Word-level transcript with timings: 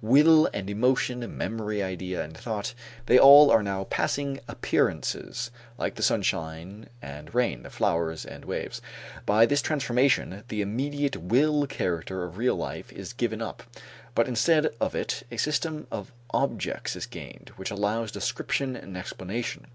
Will 0.00 0.46
and 0.54 0.70
emotion, 0.70 1.36
memory 1.36 1.82
idea 1.82 2.22
and 2.22 2.36
thought 2.36 2.72
they 3.06 3.18
all 3.18 3.50
are 3.50 3.64
now 3.64 3.82
passing 3.82 4.38
appearances 4.46 5.50
like 5.76 5.96
the 5.96 6.04
sunshine 6.04 6.88
and 7.02 7.34
rain, 7.34 7.64
the 7.64 7.70
flowers 7.70 8.24
and 8.24 8.44
waves. 8.44 8.80
By 9.26 9.44
this 9.44 9.60
transformation 9.60 10.44
the 10.46 10.62
immediate 10.62 11.16
will 11.16 11.66
character 11.66 12.22
of 12.22 12.38
real 12.38 12.54
life 12.54 12.92
is 12.92 13.12
given 13.12 13.42
up, 13.42 13.64
but 14.14 14.28
instead 14.28 14.70
of 14.80 14.94
it 14.94 15.24
a 15.32 15.36
system 15.36 15.88
of 15.90 16.12
objects 16.30 16.94
is 16.94 17.06
gained, 17.06 17.50
that 17.58 17.70
allows 17.72 18.12
description 18.12 18.76
and 18.76 18.96
explanation. 18.96 19.66